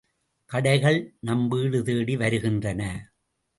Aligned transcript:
கடைகள் 0.49 0.97
நம் 1.19 1.47
வீடு 1.47 1.83
தேடி 1.83 2.17
வருகின்றன. 2.17 2.81